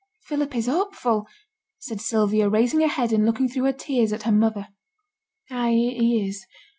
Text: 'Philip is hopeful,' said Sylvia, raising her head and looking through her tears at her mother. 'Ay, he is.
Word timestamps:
'Philip 0.25 0.55
is 0.55 0.65
hopeful,' 0.65 1.27
said 1.77 2.01
Sylvia, 2.01 2.49
raising 2.49 2.81
her 2.81 2.87
head 2.87 3.13
and 3.13 3.23
looking 3.23 3.47
through 3.47 3.65
her 3.65 3.71
tears 3.73 4.11
at 4.11 4.23
her 4.23 4.31
mother. 4.31 4.69
'Ay, 5.51 5.73
he 5.73 6.27
is. 6.27 6.47